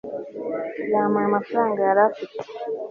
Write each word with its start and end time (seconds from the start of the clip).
yampaye 0.91 1.25
amafaranga 1.27 1.79
yari 1.87 2.01
afite 2.09 2.43